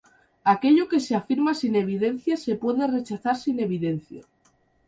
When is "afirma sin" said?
1.21-1.73